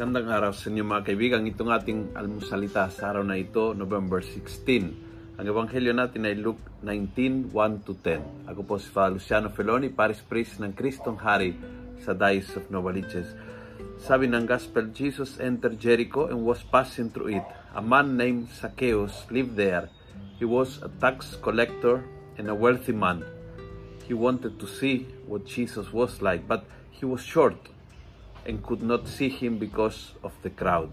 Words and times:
Magandang 0.00 0.32
araw 0.32 0.56
sa 0.56 0.72
inyo 0.72 0.80
mga 0.80 1.12
kaibigan. 1.12 1.44
Itong 1.44 1.76
ating 1.76 2.16
almusalita 2.16 2.88
sa 2.88 3.12
araw 3.12 3.20
na 3.20 3.36
ito, 3.36 3.76
November 3.76 4.24
16. 4.24 5.36
Ang 5.36 5.44
ebanghelyo 5.44 5.92
natin 5.92 6.24
ay 6.24 6.40
Luke 6.40 6.80
19, 6.80 7.52
1-10. 7.52 8.48
Ako 8.48 8.64
po 8.64 8.80
si 8.80 8.88
Father 8.88 9.20
Luciano 9.20 9.52
Feloni, 9.52 9.92
Paris 9.92 10.24
Priest 10.24 10.56
ng 10.64 10.72
Kristong 10.72 11.20
Hari 11.20 11.52
sa 12.00 12.16
Diocese 12.16 12.64
of 12.64 12.72
Novaliches. 12.72 13.28
Sabi 14.00 14.24
ng 14.24 14.48
Gospel, 14.48 14.88
Jesus 14.88 15.36
entered 15.36 15.76
Jericho 15.76 16.32
and 16.32 16.48
was 16.48 16.64
passing 16.64 17.12
through 17.12 17.36
it. 17.36 17.44
A 17.76 17.84
man 17.84 18.16
named 18.16 18.48
Zacchaeus 18.56 19.28
lived 19.28 19.60
there. 19.60 19.92
He 20.40 20.48
was 20.48 20.80
a 20.80 20.88
tax 20.88 21.36
collector 21.44 22.00
and 22.40 22.48
a 22.48 22.56
wealthy 22.56 22.96
man. 22.96 23.20
He 24.08 24.16
wanted 24.16 24.56
to 24.56 24.64
see 24.64 25.12
what 25.28 25.44
Jesus 25.44 25.92
was 25.92 26.24
like, 26.24 26.48
but 26.48 26.64
he 26.88 27.04
was 27.04 27.20
short 27.20 27.60
and 28.50 28.58
could 28.66 28.82
not 28.82 29.06
see 29.06 29.30
him 29.30 29.62
because 29.62 30.18
of 30.26 30.34
the 30.42 30.50
crowd. 30.50 30.90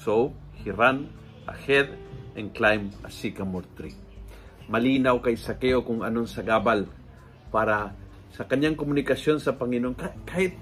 So 0.00 0.32
he 0.56 0.72
ran 0.72 1.12
ahead 1.44 1.92
and 2.32 2.56
climbed 2.56 2.96
a 3.04 3.12
sycamore 3.12 3.68
tree. 3.76 3.92
Malinaw 4.72 5.20
kay 5.20 5.36
Sakeo 5.36 5.84
kung 5.84 6.00
anong 6.00 6.32
sagabal 6.32 6.88
para 7.52 7.92
sa 8.32 8.48
kanyang 8.48 8.74
komunikasyon 8.74 9.38
sa 9.38 9.52
Panginoon 9.52 9.94
kahit 10.24 10.56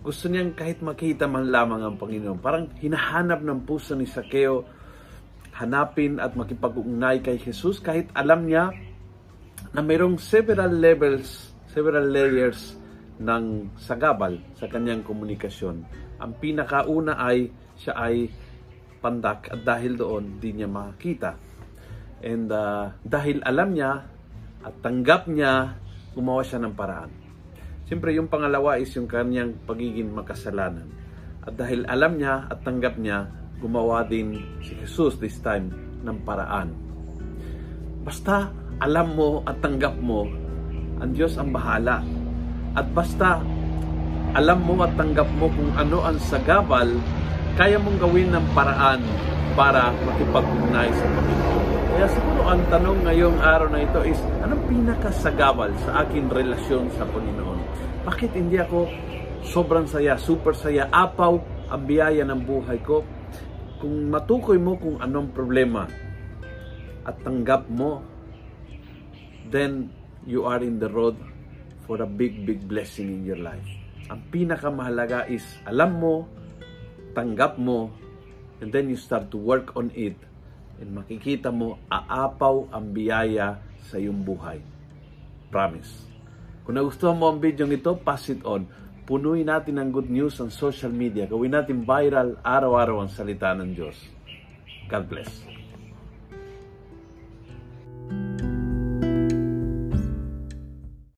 gusto 0.00 0.32
niyang 0.32 0.56
kahit 0.56 0.80
makita 0.80 1.28
man 1.28 1.50
lamang 1.50 1.82
ang 1.82 1.98
Panginoon. 1.98 2.38
Parang 2.38 2.70
hinahanap 2.78 3.42
ng 3.42 3.66
puso 3.66 3.92
ni 3.98 4.06
Sakeo 4.06 4.64
hanapin 5.58 6.16
at 6.22 6.32
makipag-ugnay 6.38 7.20
kay 7.20 7.36
Jesus 7.36 7.82
kahit 7.82 8.08
alam 8.16 8.48
niya 8.48 8.72
na 9.76 9.84
mayroong 9.84 10.16
several 10.16 10.72
levels, 10.72 11.52
several 11.68 12.08
layers 12.08 12.79
ng 13.20 13.76
sagabal 13.76 14.40
sa 14.56 14.64
kanyang 14.66 15.04
komunikasyon. 15.04 15.84
Ang 16.20 16.32
pinakauna 16.40 17.20
ay 17.20 17.52
siya 17.76 17.92
ay 17.96 18.32
pandak 19.00 19.52
at 19.52 19.60
dahil 19.60 19.96
doon 19.96 20.40
di 20.40 20.56
niya 20.56 20.68
makita. 20.68 21.36
And 22.20 22.48
uh, 22.48 22.96
dahil 23.04 23.44
alam 23.44 23.76
niya 23.76 24.04
at 24.60 24.74
tanggap 24.84 25.28
niya, 25.28 25.76
gumawa 26.12 26.44
siya 26.44 26.60
ng 26.60 26.74
paraan. 26.76 27.12
Siyempre 27.88 28.12
yung 28.16 28.28
pangalawa 28.28 28.76
is 28.76 28.92
yung 28.96 29.08
kanyang 29.08 29.56
pagiging 29.64 30.12
makasalanan. 30.12 30.88
At 31.44 31.56
dahil 31.56 31.88
alam 31.88 32.20
niya 32.20 32.48
at 32.48 32.60
tanggap 32.60 33.00
niya, 33.00 33.28
gumawa 33.60 34.04
din 34.04 34.36
si 34.64 34.76
Jesus 34.76 35.16
this 35.20 35.40
time 35.40 35.72
ng 36.04 36.24
paraan. 36.24 36.72
Basta 38.04 38.52
alam 38.80 39.12
mo 39.16 39.44
at 39.44 39.60
tanggap 39.60 39.96
mo, 39.96 40.28
ang 41.00 41.12
Diyos 41.16 41.36
ang 41.40 41.52
bahala 41.52 42.04
at 42.74 42.86
basta 42.94 43.42
alam 44.30 44.62
mo 44.62 44.78
at 44.86 44.94
tanggap 44.94 45.26
mo 45.34 45.50
kung 45.50 45.74
ano 45.74 46.06
ang 46.06 46.18
sagabal, 46.22 46.86
kaya 47.58 47.82
mong 47.82 47.98
gawin 47.98 48.30
ng 48.30 48.46
paraan 48.54 49.02
para 49.58 49.90
makipag-ugnay 50.06 50.86
sa 50.94 51.06
Panginoon. 51.18 51.64
Kaya 51.90 52.06
siguro 52.14 52.42
ang 52.46 52.62
tanong 52.70 52.98
ngayong 53.10 53.38
araw 53.42 53.68
na 53.74 53.82
ito 53.82 54.00
is, 54.06 54.20
anong 54.46 54.62
pinakasagabal 54.70 55.74
sa 55.82 56.06
akin 56.06 56.30
relasyon 56.30 56.86
sa 56.94 57.02
Panginoon? 57.10 57.58
Bakit 58.06 58.30
hindi 58.38 58.62
ako 58.62 58.86
sobrang 59.42 59.90
saya, 59.90 60.14
super 60.14 60.54
saya, 60.54 60.86
apaw 60.94 61.34
ang 61.74 61.82
biyaya 61.82 62.22
ng 62.22 62.40
buhay 62.46 62.78
ko? 62.86 63.02
Kung 63.82 64.14
matukoy 64.14 64.62
mo 64.62 64.78
kung 64.78 65.02
anong 65.02 65.34
problema 65.34 65.90
at 67.02 67.18
tanggap 67.26 67.66
mo, 67.66 68.06
then 69.50 69.90
you 70.22 70.46
are 70.46 70.62
in 70.62 70.78
the 70.78 70.86
road 70.86 71.18
for 71.90 71.98
a 71.98 72.06
big, 72.06 72.46
big 72.46 72.62
blessing 72.70 73.10
in 73.10 73.26
your 73.26 73.42
life. 73.42 73.66
Ang 74.06 74.22
pinakamahalaga 74.30 75.26
is 75.26 75.42
alam 75.66 75.98
mo, 75.98 76.30
tanggap 77.18 77.58
mo, 77.58 77.90
and 78.62 78.70
then 78.70 78.86
you 78.86 78.94
start 78.94 79.26
to 79.34 79.34
work 79.34 79.74
on 79.74 79.90
it 79.98 80.14
and 80.78 80.94
makikita 80.94 81.50
mo 81.50 81.82
aapaw 81.90 82.70
ang 82.70 82.94
biyaya 82.94 83.58
sa 83.90 83.98
iyong 83.98 84.22
buhay. 84.22 84.62
Promise. 85.50 86.06
Kung 86.62 86.78
nagustuhan 86.78 87.18
mo 87.18 87.26
ang 87.26 87.42
video 87.42 87.66
nito, 87.66 87.98
pass 87.98 88.30
it 88.30 88.46
on. 88.46 88.70
Punuin 89.02 89.50
natin 89.50 89.82
ang 89.82 89.90
good 89.90 90.06
news 90.06 90.38
sa 90.38 90.46
social 90.46 90.94
media. 90.94 91.26
Gawin 91.26 91.50
natin 91.50 91.82
viral 91.82 92.38
araw-araw 92.46 93.02
ang 93.02 93.10
salita 93.10 93.50
ng 93.58 93.74
Diyos. 93.74 93.98
God 94.86 95.10
bless. 95.10 95.59